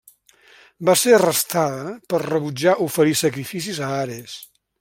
[0.89, 4.39] Va ser arrestada per rebutjar oferir sacrificis a Ares.